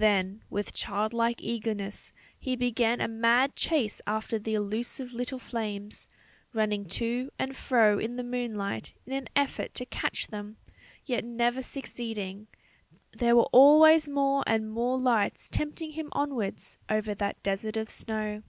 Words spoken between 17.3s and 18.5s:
desert of snow.